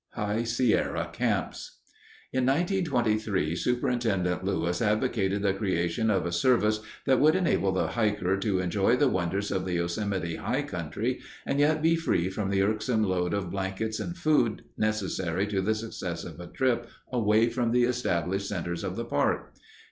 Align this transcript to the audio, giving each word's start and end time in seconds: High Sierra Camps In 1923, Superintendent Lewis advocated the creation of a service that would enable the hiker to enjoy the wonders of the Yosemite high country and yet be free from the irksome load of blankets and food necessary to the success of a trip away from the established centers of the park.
High 0.15 0.45
Sierra 0.45 1.11
Camps 1.13 1.77
In 2.33 2.43
1923, 2.47 3.55
Superintendent 3.55 4.43
Lewis 4.43 4.81
advocated 4.81 5.43
the 5.43 5.53
creation 5.53 6.09
of 6.09 6.25
a 6.25 6.31
service 6.31 6.79
that 7.05 7.19
would 7.19 7.35
enable 7.35 7.71
the 7.71 7.85
hiker 7.89 8.35
to 8.35 8.57
enjoy 8.57 8.95
the 8.95 9.07
wonders 9.07 9.51
of 9.51 9.63
the 9.63 9.73
Yosemite 9.75 10.37
high 10.37 10.63
country 10.63 11.19
and 11.45 11.59
yet 11.59 11.83
be 11.83 11.95
free 11.95 12.31
from 12.31 12.49
the 12.49 12.63
irksome 12.63 13.03
load 13.03 13.35
of 13.35 13.51
blankets 13.51 13.99
and 13.99 14.17
food 14.17 14.63
necessary 14.75 15.45
to 15.45 15.61
the 15.61 15.75
success 15.75 16.23
of 16.23 16.39
a 16.39 16.47
trip 16.47 16.87
away 17.11 17.47
from 17.49 17.69
the 17.71 17.83
established 17.83 18.47
centers 18.49 18.83
of 18.83 18.95
the 18.95 19.05
park. 19.05 19.53